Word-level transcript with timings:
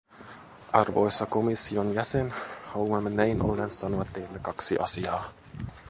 Arvoisa 0.73 1.25
komission 1.25 1.93
jäsen, 1.95 2.33
haluamme 2.67 3.09
näin 3.09 3.41
ollen 3.41 3.69
sanoa 3.71 4.05
teille 4.05 4.39
kaksi 4.39 4.77
asiaa. 4.79 5.29